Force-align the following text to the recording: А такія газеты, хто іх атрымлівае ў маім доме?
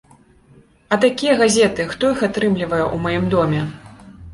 А 0.95 0.99
такія 1.03 1.37
газеты, 1.43 1.87
хто 1.95 2.03
іх 2.17 2.27
атрымлівае 2.31 2.83
ў 2.95 3.05
маім 3.09 3.25
доме? 3.37 3.67